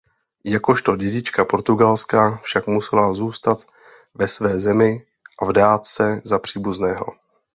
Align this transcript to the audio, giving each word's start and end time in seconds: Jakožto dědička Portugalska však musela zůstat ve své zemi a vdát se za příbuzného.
Jakožto 0.43 0.95
dědička 0.95 1.45
Portugalska 1.45 2.37
však 2.37 2.67
musela 2.67 3.13
zůstat 3.13 3.57
ve 4.13 4.27
své 4.27 4.59
zemi 4.59 5.05
a 5.39 5.45
vdát 5.45 5.85
se 5.85 6.21
za 6.23 6.39
příbuzného. 6.39 7.05